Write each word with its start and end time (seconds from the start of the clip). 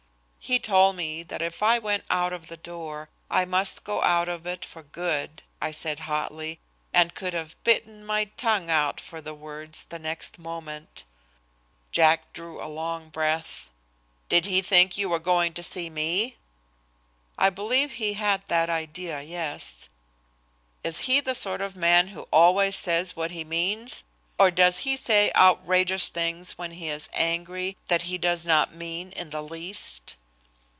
"He 0.43 0.57
told 0.59 0.95
me 0.97 1.21
that 1.23 1.41
if 1.43 1.61
I 1.63 1.77
went 1.79 2.03
out 2.09 2.33
of 2.33 2.47
the 2.47 2.57
door, 2.57 3.09
I 3.29 3.45
must 3.45 3.83
go 3.85 4.01
out 4.01 4.27
of 4.27 4.45
it 4.47 4.65
for 4.65 4.81
good," 4.83 5.43
I 5.61 5.69
said 5.69 6.01
hotly, 6.01 6.59
and 6.91 7.13
could 7.13 7.33
have 7.35 7.63
bitten 7.63 8.03
my 8.03 8.25
tongue 8.25 8.69
out 8.69 8.99
for 8.99 9.21
the 9.21 9.35
words 9.35 9.85
the 9.85 9.99
next 9.99 10.39
moment. 10.39 11.05
Jack 11.93 12.33
drew 12.33 12.61
a 12.61 12.65
long 12.65 13.09
breath. 13.09 13.69
"Did 14.29 14.45
he 14.47 14.63
think 14.63 14.97
you 14.97 15.09
were 15.09 15.19
going 15.19 15.53
to 15.53 15.63
see 15.63 15.89
me?" 15.91 16.37
"I 17.37 17.49
believe 17.51 17.93
he 17.93 18.13
had 18.13 18.41
that 18.47 18.69
idea, 18.69 19.21
yes." 19.21 19.87
"Is 20.83 20.97
he 21.05 21.21
the 21.21 21.35
sort 21.35 21.61
of 21.61 21.75
a 21.75 21.79
man 21.79 22.09
who 22.09 22.23
always 22.23 22.75
says 22.75 23.15
what 23.15 23.29
he 23.31 23.43
means 23.45 24.03
or 24.39 24.49
does 24.49 24.79
he 24.79 24.97
say 24.97 25.31
outrageous 25.35 26.07
things 26.09 26.57
when 26.57 26.71
he 26.71 26.89
is 26.89 27.09
angry 27.13 27.77
that 27.87 28.01
he 28.01 28.17
does 28.17 28.43
not 28.43 28.73
mean 28.73 29.11
in 29.11 29.29
the 29.29 29.43
least?" 29.43 30.17